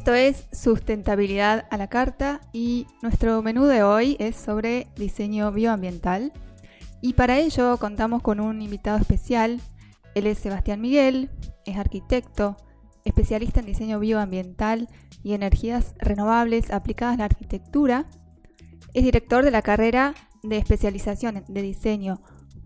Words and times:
Esto 0.00 0.14
es 0.14 0.46
sustentabilidad 0.50 1.66
a 1.70 1.76
la 1.76 1.88
carta 1.88 2.40
y 2.54 2.86
nuestro 3.02 3.42
menú 3.42 3.66
de 3.66 3.82
hoy 3.82 4.16
es 4.18 4.34
sobre 4.34 4.86
diseño 4.96 5.52
bioambiental. 5.52 6.32
Y 7.02 7.12
para 7.12 7.38
ello 7.38 7.76
contamos 7.76 8.22
con 8.22 8.40
un 8.40 8.62
invitado 8.62 8.96
especial. 8.96 9.60
Él 10.14 10.26
es 10.26 10.38
Sebastián 10.38 10.80
Miguel, 10.80 11.28
es 11.66 11.76
arquitecto, 11.76 12.56
especialista 13.04 13.60
en 13.60 13.66
diseño 13.66 14.00
bioambiental 14.00 14.88
y 15.22 15.34
energías 15.34 15.94
renovables 15.98 16.70
aplicadas 16.70 17.16
a 17.16 17.18
la 17.18 17.24
arquitectura. 17.26 18.06
Es 18.94 19.04
director 19.04 19.44
de 19.44 19.50
la 19.50 19.60
carrera 19.60 20.14
de 20.42 20.56
especialización 20.56 21.44
de 21.46 21.60
diseño 21.60 22.22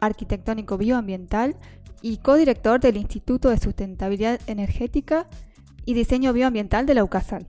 arquitectónico 0.00 0.78
bioambiental 0.78 1.56
y 2.00 2.16
codirector 2.16 2.80
del 2.80 2.96
Instituto 2.96 3.50
de 3.50 3.58
Sustentabilidad 3.58 4.40
Energética 4.46 5.26
y 5.88 5.94
Diseño 5.94 6.34
Bioambiental 6.34 6.84
de 6.84 6.92
la 6.92 7.02
UCASAL. 7.02 7.46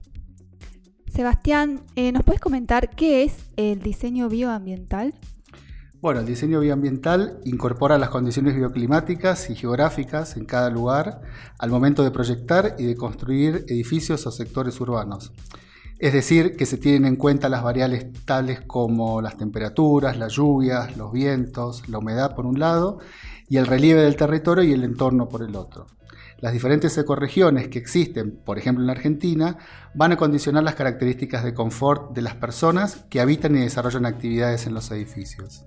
Sebastián, 1.12 1.82
eh, 1.94 2.10
¿nos 2.10 2.24
puedes 2.24 2.40
comentar 2.40 2.88
qué 2.88 3.22
es 3.22 3.34
el 3.56 3.82
diseño 3.82 4.30
bioambiental? 4.30 5.12
Bueno, 6.00 6.20
el 6.20 6.26
diseño 6.26 6.58
bioambiental 6.60 7.38
incorpora 7.44 7.98
las 7.98 8.08
condiciones 8.08 8.56
bioclimáticas 8.56 9.50
y 9.50 9.56
geográficas 9.56 10.38
en 10.38 10.46
cada 10.46 10.70
lugar 10.70 11.20
al 11.58 11.68
momento 11.68 12.02
de 12.02 12.12
proyectar 12.12 12.76
y 12.78 12.86
de 12.86 12.96
construir 12.96 13.66
edificios 13.68 14.26
o 14.26 14.30
sectores 14.30 14.80
urbanos. 14.80 15.34
Es 15.98 16.14
decir, 16.14 16.56
que 16.56 16.64
se 16.64 16.78
tienen 16.78 17.04
en 17.04 17.16
cuenta 17.16 17.50
las 17.50 17.62
variables 17.62 18.06
tales 18.24 18.62
como 18.62 19.20
las 19.20 19.36
temperaturas, 19.36 20.16
las 20.16 20.32
lluvias, 20.32 20.96
los 20.96 21.12
vientos, 21.12 21.86
la 21.90 21.98
humedad 21.98 22.34
por 22.34 22.46
un 22.46 22.58
lado 22.58 23.00
y 23.50 23.58
el 23.58 23.66
relieve 23.66 24.00
del 24.00 24.16
territorio 24.16 24.64
y 24.64 24.72
el 24.72 24.82
entorno 24.82 25.28
por 25.28 25.42
el 25.42 25.54
otro. 25.56 25.88
Las 26.40 26.52
diferentes 26.54 26.96
ecorregiones 26.96 27.68
que 27.68 27.78
existen, 27.78 28.36
por 28.44 28.58
ejemplo 28.58 28.82
en 28.82 28.90
Argentina, 28.90 29.58
van 29.94 30.12
a 30.12 30.16
condicionar 30.16 30.62
las 30.62 30.74
características 30.74 31.44
de 31.44 31.52
confort 31.52 32.12
de 32.14 32.22
las 32.22 32.34
personas 32.34 33.04
que 33.10 33.20
habitan 33.20 33.56
y 33.56 33.60
desarrollan 33.60 34.06
actividades 34.06 34.66
en 34.66 34.74
los 34.74 34.90
edificios. 34.90 35.64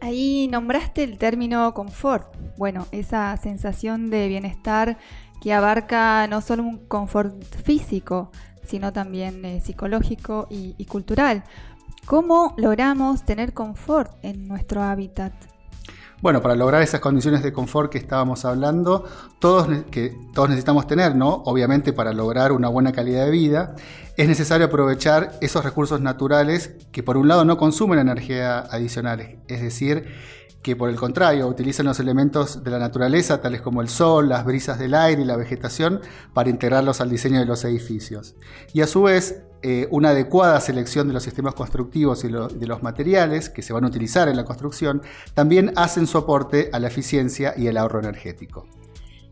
Ahí 0.00 0.48
nombraste 0.48 1.02
el 1.02 1.18
término 1.18 1.74
confort. 1.74 2.34
Bueno, 2.56 2.86
esa 2.92 3.36
sensación 3.36 4.10
de 4.10 4.28
bienestar 4.28 4.98
que 5.40 5.52
abarca 5.52 6.26
no 6.28 6.40
solo 6.40 6.62
un 6.62 6.86
confort 6.86 7.42
físico, 7.64 8.30
sino 8.64 8.92
también 8.92 9.44
eh, 9.44 9.60
psicológico 9.60 10.46
y 10.50 10.84
cultural. 10.86 11.42
¿Cómo 12.04 12.54
logramos 12.56 13.24
tener 13.24 13.52
confort 13.52 14.12
en 14.22 14.48
nuestro 14.48 14.82
hábitat? 14.82 15.32
Bueno, 16.22 16.40
para 16.40 16.54
lograr 16.54 16.82
esas 16.82 17.00
condiciones 17.00 17.42
de 17.42 17.52
confort 17.52 17.90
que 17.90 17.98
estábamos 17.98 18.44
hablando, 18.44 19.04
todos, 19.40 19.66
que 19.90 20.16
todos 20.32 20.48
necesitamos 20.48 20.86
tener, 20.86 21.16
¿no? 21.16 21.42
Obviamente 21.46 21.92
para 21.92 22.12
lograr 22.12 22.52
una 22.52 22.68
buena 22.68 22.92
calidad 22.92 23.24
de 23.24 23.32
vida, 23.32 23.74
es 24.16 24.28
necesario 24.28 24.66
aprovechar 24.66 25.32
esos 25.40 25.64
recursos 25.64 26.00
naturales 26.00 26.76
que 26.92 27.02
por 27.02 27.16
un 27.16 27.26
lado 27.26 27.44
no 27.44 27.56
consumen 27.56 27.98
energía 27.98 28.60
adicional, 28.60 29.40
es 29.48 29.62
decir, 29.62 30.14
que 30.62 30.76
por 30.76 30.90
el 30.90 30.94
contrario 30.94 31.48
utilizan 31.48 31.86
los 31.86 31.98
elementos 31.98 32.62
de 32.62 32.70
la 32.70 32.78
naturaleza, 32.78 33.40
tales 33.40 33.60
como 33.60 33.82
el 33.82 33.88
sol, 33.88 34.28
las 34.28 34.44
brisas 34.44 34.78
del 34.78 34.94
aire 34.94 35.22
y 35.22 35.24
la 35.24 35.36
vegetación, 35.36 36.02
para 36.32 36.50
integrarlos 36.50 37.00
al 37.00 37.10
diseño 37.10 37.40
de 37.40 37.46
los 37.46 37.64
edificios. 37.64 38.36
Y 38.72 38.82
a 38.82 38.86
su 38.86 39.02
vez, 39.02 39.42
eh, 39.62 39.86
una 39.90 40.10
adecuada 40.10 40.60
selección 40.60 41.06
de 41.06 41.14
los 41.14 41.22
sistemas 41.22 41.54
constructivos 41.54 42.24
y 42.24 42.28
de 42.28 42.66
los 42.66 42.82
materiales 42.82 43.48
que 43.48 43.62
se 43.62 43.72
van 43.72 43.84
a 43.84 43.86
utilizar 43.86 44.28
en 44.28 44.36
la 44.36 44.44
construcción 44.44 45.02
también 45.34 45.72
hacen 45.76 46.06
su 46.06 46.18
aporte 46.18 46.68
a 46.72 46.80
la 46.80 46.88
eficiencia 46.88 47.54
y 47.56 47.68
el 47.68 47.76
ahorro 47.76 48.00
energético. 48.00 48.66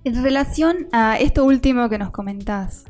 En 0.05 0.23
relación 0.23 0.87
a 0.93 1.19
esto 1.19 1.45
último 1.45 1.89
que 1.89 1.99
nos 1.99 2.11
comentás, 2.11 2.85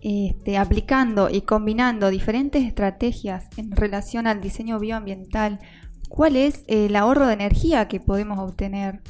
este, 0.00 0.56
aplicando 0.56 1.28
y 1.28 1.42
combinando 1.42 2.08
diferentes 2.08 2.64
estrategias 2.64 3.46
en 3.58 3.70
relación 3.72 4.26
al 4.26 4.40
diseño 4.40 4.78
bioambiental, 4.78 5.60
¿cuál 6.08 6.36
es 6.36 6.64
el 6.66 6.96
ahorro 6.96 7.26
de 7.26 7.34
energía 7.34 7.88
que 7.88 8.00
podemos 8.00 8.38
obtener? 8.38 9.02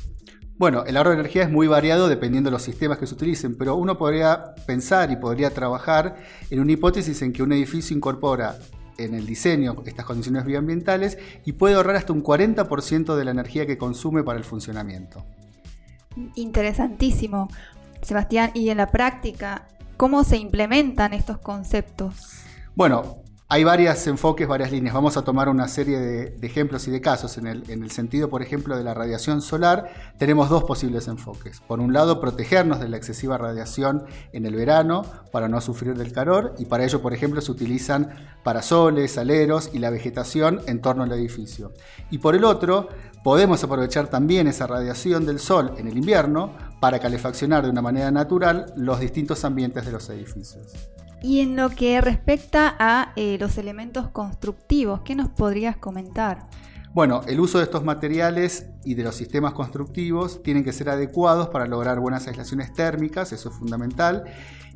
Bueno, 0.60 0.84
el 0.84 0.98
ahorro 0.98 1.12
de 1.12 1.20
energía 1.20 1.44
es 1.44 1.50
muy 1.50 1.68
variado 1.68 2.06
dependiendo 2.06 2.50
de 2.50 2.52
los 2.52 2.60
sistemas 2.60 2.98
que 2.98 3.06
se 3.06 3.14
utilicen, 3.14 3.56
pero 3.56 3.76
uno 3.76 3.96
podría 3.96 4.54
pensar 4.66 5.10
y 5.10 5.16
podría 5.16 5.54
trabajar 5.54 6.16
en 6.50 6.60
una 6.60 6.72
hipótesis 6.72 7.22
en 7.22 7.32
que 7.32 7.42
un 7.42 7.52
edificio 7.52 7.96
incorpora 7.96 8.58
en 8.98 9.14
el 9.14 9.24
diseño 9.24 9.76
estas 9.86 10.04
condiciones 10.04 10.44
bioambientales 10.44 11.16
y 11.46 11.52
puede 11.52 11.76
ahorrar 11.76 11.96
hasta 11.96 12.12
un 12.12 12.22
40% 12.22 13.16
de 13.16 13.24
la 13.24 13.30
energía 13.30 13.66
que 13.66 13.78
consume 13.78 14.22
para 14.22 14.36
el 14.36 14.44
funcionamiento. 14.44 15.24
Interesantísimo, 16.34 17.48
Sebastián. 18.02 18.50
¿Y 18.52 18.68
en 18.68 18.76
la 18.76 18.90
práctica 18.90 19.66
cómo 19.96 20.24
se 20.24 20.36
implementan 20.36 21.14
estos 21.14 21.38
conceptos? 21.38 22.42
Bueno, 22.74 23.22
hay 23.52 23.64
varios 23.64 24.06
enfoques, 24.06 24.46
varias 24.46 24.70
líneas. 24.70 24.94
Vamos 24.94 25.16
a 25.16 25.22
tomar 25.22 25.48
una 25.48 25.66
serie 25.66 25.98
de, 25.98 26.46
ejemplos 26.46 26.86
y 26.86 26.92
de 26.92 27.00
casos. 27.00 27.36
En 27.36 27.48
el, 27.48 27.90
sentido, 27.90 28.30
por 28.30 28.42
ejemplo, 28.42 28.78
de 28.78 28.84
la 28.84 28.94
radiación 28.94 29.42
solar, 29.42 29.90
tenemos 30.18 30.48
dos 30.48 30.62
posibles 30.62 31.08
enfoques. 31.08 31.58
Por 31.58 31.80
un 31.80 31.92
lado, 31.92 32.20
protegernos 32.20 32.78
de 32.78 32.88
la 32.88 32.96
excesiva 32.96 33.38
radiación 33.38 34.04
en 34.32 34.46
el 34.46 34.54
verano 34.54 35.04
para 35.32 35.48
no 35.48 35.60
sufrir 35.60 35.96
del 35.96 36.12
calor 36.12 36.54
y 36.60 36.66
para 36.66 36.84
ello, 36.84 37.02
por 37.02 37.12
ejemplo, 37.12 37.40
se 37.40 37.50
utilizan 37.50 38.10
parasoles, 38.44 39.18
aleros 39.18 39.70
y 39.72 39.80
la 39.80 39.90
vegetación 39.90 40.60
en 40.68 40.80
torno 40.80 41.02
al 41.02 41.10
edificio. 41.10 41.72
Y 42.08 42.18
por 42.18 42.36
el 42.36 42.44
otro, 42.44 42.88
podemos 43.24 43.64
aprovechar 43.64 44.06
también 44.06 44.46
esa 44.46 44.68
radiación 44.68 45.26
del 45.26 45.40
sol 45.40 45.74
en 45.76 45.88
el 45.88 45.98
invierno 45.98 46.54
para 46.78 47.00
calefaccionar 47.00 47.64
de 47.64 47.70
una 47.70 47.82
manera 47.82 48.12
natural 48.12 48.72
los 48.76 49.00
distintos 49.00 49.44
ambientes 49.44 49.84
de 49.84 49.90
los 49.90 50.08
edificios. 50.08 50.76
Y 51.22 51.40
en 51.40 51.56
lo 51.56 51.70
que 51.70 52.00
respecta 52.00 52.74
a 52.78 53.12
eh, 53.16 53.36
los 53.38 53.58
elementos 53.58 54.08
constructivos, 54.08 55.02
¿qué 55.02 55.14
nos 55.14 55.28
podrías 55.28 55.76
comentar? 55.76 56.48
Bueno, 56.92 57.22
el 57.28 57.38
uso 57.38 57.58
de 57.58 57.64
estos 57.64 57.84
materiales 57.84 58.66
y 58.84 58.94
de 58.94 59.02
los 59.02 59.14
sistemas 59.14 59.52
constructivos 59.52 60.42
tienen 60.42 60.64
que 60.64 60.72
ser 60.72 60.88
adecuados 60.88 61.48
para 61.48 61.66
lograr 61.66 62.00
buenas 62.00 62.26
aislaciones 62.26 62.72
térmicas, 62.72 63.32
eso 63.32 63.50
es 63.50 63.54
fundamental, 63.54 64.24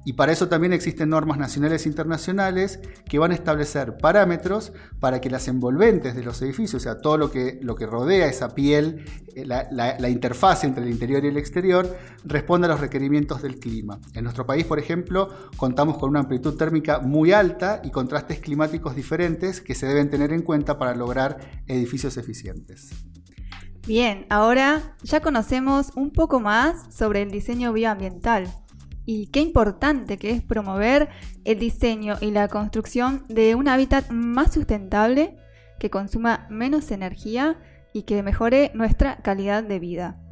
y 0.04 0.12
para 0.12 0.32
eso 0.32 0.48
también 0.48 0.74
existen 0.74 1.08
normas 1.08 1.38
nacionales 1.38 1.86
e 1.86 1.88
internacionales 1.88 2.78
que 3.08 3.18
van 3.18 3.32
a 3.32 3.34
establecer 3.34 3.96
parámetros 3.96 4.72
para 5.00 5.20
que 5.20 5.30
las 5.30 5.48
envolventes 5.48 6.14
de 6.14 6.22
los 6.22 6.40
edificios, 6.42 6.74
o 6.74 6.84
sea, 6.84 6.98
todo 6.98 7.16
lo 7.16 7.30
que, 7.30 7.58
lo 7.62 7.74
que 7.74 7.86
rodea 7.86 8.26
esa 8.26 8.54
piel, 8.54 9.06
eh, 9.34 9.46
la, 9.46 9.66
la, 9.70 10.08
interfaz 10.10 10.64
entre 10.64 10.84
el 10.84 10.90
interior 10.90 11.24
y 11.24 11.28
el 11.28 11.38
exterior, 11.38 11.96
responda 12.24 12.66
a 12.66 12.70
los 12.70 12.80
requerimientos 12.80 13.40
del 13.40 13.58
clima. 13.58 13.98
En 14.12 14.24
nuestro 14.24 14.44
país, 14.44 14.66
por 14.66 14.78
ejemplo, 14.78 15.30
contamos 15.56 15.96
con 15.96 16.10
una 16.10 16.20
amplitud 16.20 16.54
térmica 16.54 16.98
muy 16.98 17.32
alta 17.32 17.80
y 17.82 17.90
contrastes 17.90 18.40
climáticos 18.40 18.94
diferentes 18.94 19.62
que 19.62 19.74
se 19.74 19.86
deben 19.86 20.10
tener 20.10 20.32
en 20.32 20.42
cuenta 20.42 20.78
para 20.78 20.94
lograr 20.94 21.38
edificios 21.66 22.18
eficientes. 22.18 22.90
Bien, 23.86 24.24
ahora 24.30 24.96
ya 25.02 25.20
conocemos 25.20 25.92
un 25.94 26.10
poco 26.10 26.40
más 26.40 26.94
sobre 26.94 27.20
el 27.20 27.30
diseño 27.30 27.70
bioambiental 27.74 28.46
y 29.04 29.26
qué 29.26 29.40
importante 29.40 30.16
que 30.16 30.30
es 30.30 30.42
promover 30.42 31.10
el 31.44 31.58
diseño 31.58 32.16
y 32.22 32.30
la 32.30 32.48
construcción 32.48 33.26
de 33.28 33.54
un 33.54 33.68
hábitat 33.68 34.10
más 34.10 34.54
sustentable 34.54 35.36
que 35.78 35.90
consuma 35.90 36.46
menos 36.48 36.90
energía 36.92 37.60
y 37.92 38.04
que 38.04 38.22
mejore 38.22 38.70
nuestra 38.72 39.18
calidad 39.18 39.62
de 39.62 39.78
vida. 39.78 40.23